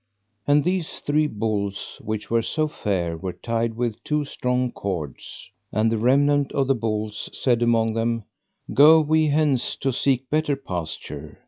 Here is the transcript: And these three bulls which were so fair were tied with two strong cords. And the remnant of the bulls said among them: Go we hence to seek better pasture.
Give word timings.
And 0.47 0.63
these 0.63 0.99
three 0.99 1.27
bulls 1.27 2.01
which 2.03 2.31
were 2.31 2.41
so 2.41 2.67
fair 2.67 3.15
were 3.15 3.33
tied 3.33 3.75
with 3.75 4.03
two 4.03 4.25
strong 4.25 4.71
cords. 4.71 5.51
And 5.71 5.91
the 5.91 5.99
remnant 5.99 6.51
of 6.53 6.65
the 6.65 6.73
bulls 6.73 7.29
said 7.33 7.61
among 7.61 7.93
them: 7.93 8.23
Go 8.73 8.99
we 8.99 9.27
hence 9.27 9.75
to 9.75 9.93
seek 9.93 10.27
better 10.27 10.55
pasture. 10.55 11.39